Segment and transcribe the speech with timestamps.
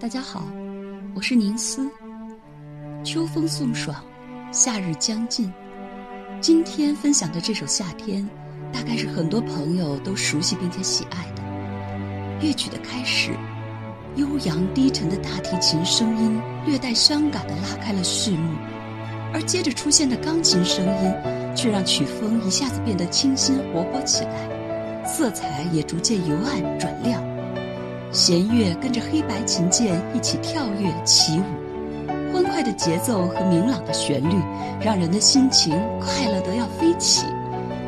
[0.00, 0.46] 大家好，
[1.12, 1.90] 我是宁思。
[3.02, 4.00] 秋风送爽，
[4.52, 5.52] 夏日将近。
[6.40, 8.22] 今天分享的这首《夏天》，
[8.72, 11.42] 大概是很多朋友都熟悉并且喜爱的。
[12.40, 13.32] 乐曲的开始，
[14.14, 18.52] 悠扬低沉的大提琴声音略带伤感地拉开了序幕，
[19.34, 21.12] 而接着出现的钢琴声音，
[21.56, 27.20] 却让曲风一下子变得清新活泼起来，色彩也逐渐由暗转亮。
[28.10, 34.34] 弦乐跟着黑白琴键一起跳跃起舞，欢快的节奏和明朗的旋律，
[34.80, 37.26] 让人的心情快乐得要飞起，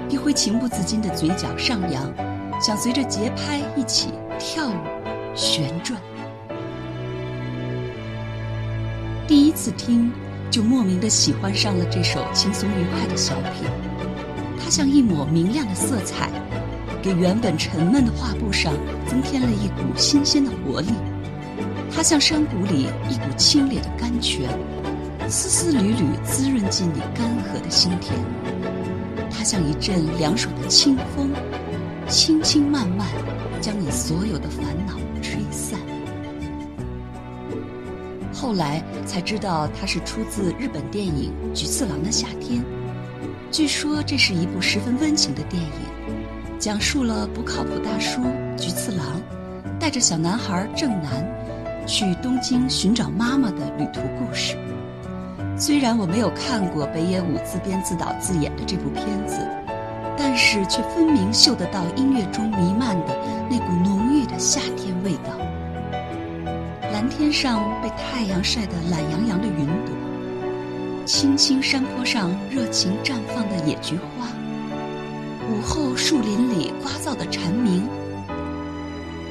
[0.09, 2.12] 你会情不自禁的嘴角上扬，
[2.60, 4.74] 想随着节拍一起跳舞
[5.34, 5.98] 旋转。
[9.26, 10.12] 第一次听，
[10.50, 13.66] 就莫名的喜欢上了这首轻松愉快的小品，
[14.62, 16.28] 它像一抹明亮的色彩。
[17.02, 18.74] 给原本沉闷的画布上
[19.06, 20.88] 增添了一股新鲜的活力，
[21.90, 24.51] 它像山谷里一股清冽的甘泉，
[25.28, 28.15] 丝丝缕缕滋润进你干涸的心田；
[29.30, 31.30] 它像一阵凉爽的清风，
[32.06, 33.09] 轻轻慢慢
[33.62, 35.80] 将你所有的烦恼吹散。
[38.30, 42.60] 后来才知道，它是出自日本电影《菊次郎的夏天》，
[43.51, 45.99] 据说这是一部十分温情的电影。
[46.60, 48.20] 讲述了不靠谱大叔
[48.54, 49.18] 菊次郎
[49.78, 51.26] 带着小男孩正南
[51.86, 54.58] 去东京寻找妈妈的旅途故事。
[55.56, 59.38] 虽然我没有看过北野武自编自导自演的这部片子，
[60.18, 63.16] 但是却分明嗅得到音乐中弥漫的
[63.50, 65.32] 那股浓郁的夏天味道。
[66.92, 74.28] 蓝天上被太阳晒得懒洋洋的云朵，青青山坡上热情绽放的野菊花。
[75.50, 77.82] 午后，树林里聒噪的蝉鸣；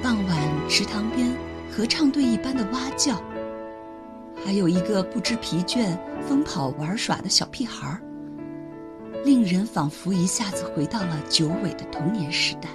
[0.04, 1.34] 傍晚，池塘边
[1.72, 3.16] 合唱队一般的蛙叫；
[4.44, 8.02] 还有一个不知疲倦、疯跑玩耍的小屁孩儿，
[9.24, 12.68] 令人仿佛一下子回到了久违的童年时代。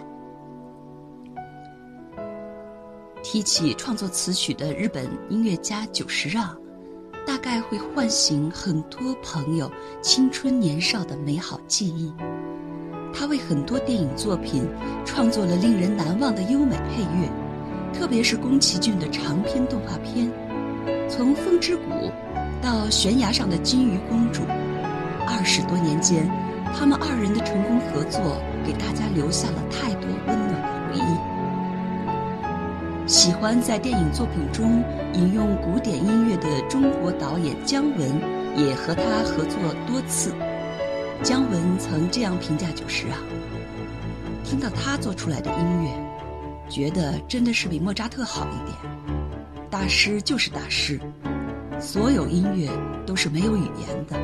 [3.23, 6.57] 提起创作词曲的日本音乐家久石让，
[7.27, 12.11] 大概会唤醒很多朋友青春年少的美好记忆。
[13.17, 14.69] 他为很多电影作品
[15.05, 17.31] 创作了令人难忘的优美配乐，
[17.93, 20.29] 特别是宫崎骏的长篇动画片，
[21.09, 21.83] 从《风之谷》
[22.61, 24.43] 到《悬崖上的金鱼公主》，
[25.29, 26.29] 二十多年间，
[26.77, 31.15] 他们二人的成功合作给大家留下了太多温暖的回忆。
[33.07, 34.83] 喜欢在电影作品中
[35.13, 38.21] 引用古典音乐的中国导演姜文，
[38.57, 40.33] 也和他合作多次。
[41.23, 43.17] 姜文曾这样评价久石让：
[44.45, 45.91] 听到他做出来的音乐，
[46.69, 48.77] 觉得真的是比莫扎特好一点。
[49.71, 51.01] 大师就是大师，
[51.81, 52.69] 所有音乐
[53.07, 54.17] 都是没有语言的，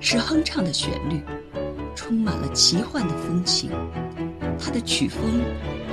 [0.00, 1.22] 是哼唱的旋律，
[1.94, 3.70] 充满了奇幻的风情。
[4.58, 5.20] 他的曲风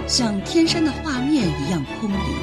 [0.07, 2.35] 像天山的画面一样空灵，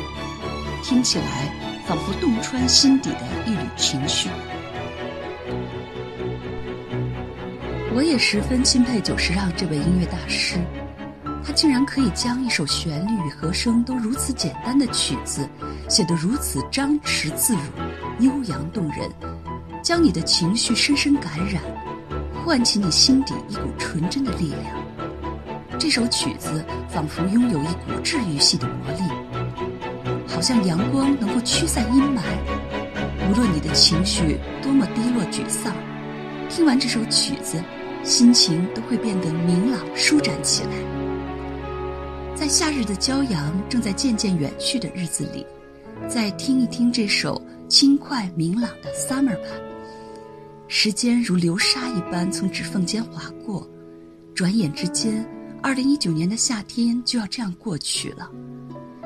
[0.82, 1.52] 听起来
[1.86, 4.28] 仿佛洞穿心底的一缕情绪。
[7.94, 10.56] 我也十分钦佩久石让这位音乐大师，
[11.44, 15.46] 他竟然可以将一首旋律与和声都如此简单的曲子，
[15.90, 17.60] 写得如此张弛自如、
[18.24, 19.10] 悠扬动人，
[19.82, 21.62] 将你的情绪深深感染，
[22.42, 25.78] 唤起你心底一股纯真的力量。
[25.78, 29.02] 这首曲子仿佛拥有一股治愈系的魔力，
[30.26, 32.22] 好像阳光能够驱散阴霾。
[33.28, 35.74] 无论你的情绪多么低落沮丧，
[36.48, 37.62] 听完这首曲子。
[38.04, 40.70] 心情都会变得明朗舒展起来。
[42.34, 45.46] 在夏日的骄阳正在渐渐远去的日子里，
[46.08, 49.48] 再听一听这首轻快明朗的《Summer》吧。
[50.66, 53.68] 时间如流沙一般从指缝间划过，
[54.34, 55.24] 转眼之间，
[55.62, 58.28] 二零一九年的夏天就要这样过去了。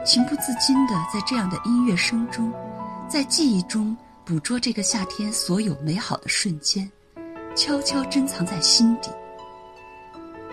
[0.04, 2.50] 情不自禁的在这样的音乐声中，
[3.08, 3.94] 在记忆中
[4.24, 6.90] 捕捉这个夏天所有美好的瞬间。
[7.56, 9.10] 悄悄珍藏在心底。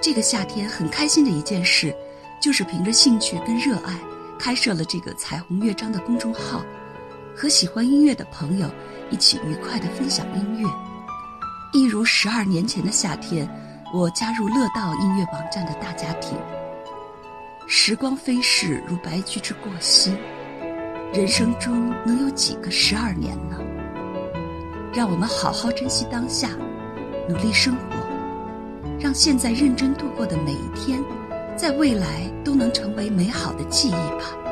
[0.01, 1.93] 这个夏天很开心的一件事，
[2.41, 3.99] 就是凭着兴趣跟热爱，
[4.39, 6.63] 开设了这个彩虹乐章的公众号，
[7.35, 8.69] 和喜欢音乐的朋友
[9.09, 10.69] 一起愉快的分享音乐。
[11.73, 13.49] 一如十二年前的夏天，
[13.93, 16.37] 我加入乐道音乐网站的大家庭。
[17.67, 20.15] 时光飞逝如白驹之过隙，
[21.13, 23.57] 人生中能有几个十二年呢？
[24.93, 26.49] 让我们好好珍惜当下。
[27.27, 27.95] 努力生活，
[28.99, 31.01] 让现在认真度过的每一天，
[31.55, 34.42] 在未来都能成为美好的记忆吧。